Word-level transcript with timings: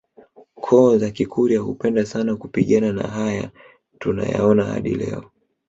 koo 0.63 0.97
za 0.97 1.09
Kikurya 1.11 1.59
hupenda 1.59 2.05
sana 2.05 2.35
kupigana 2.35 2.91
na 2.93 3.03
haya 3.07 3.51
tunayaona 3.99 4.65
hadi 4.65 4.95
leo 4.95 5.19
hii 5.19 5.27